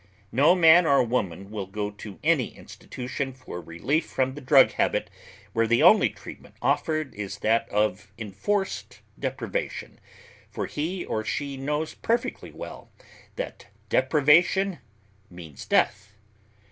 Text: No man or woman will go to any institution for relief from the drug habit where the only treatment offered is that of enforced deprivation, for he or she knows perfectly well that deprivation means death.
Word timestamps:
No 0.31 0.55
man 0.55 0.87
or 0.87 1.03
woman 1.03 1.51
will 1.51 1.67
go 1.67 1.91
to 1.91 2.17
any 2.23 2.57
institution 2.57 3.33
for 3.33 3.61
relief 3.61 4.07
from 4.07 4.33
the 4.33 4.41
drug 4.41 4.71
habit 4.71 5.11
where 5.53 5.67
the 5.67 5.83
only 5.83 6.09
treatment 6.09 6.55
offered 6.59 7.13
is 7.13 7.37
that 7.45 7.69
of 7.69 8.11
enforced 8.17 9.01
deprivation, 9.19 9.99
for 10.49 10.65
he 10.65 11.05
or 11.05 11.23
she 11.23 11.55
knows 11.55 11.93
perfectly 11.93 12.51
well 12.51 12.91
that 13.35 13.67
deprivation 13.89 14.79
means 15.29 15.67
death. 15.67 16.13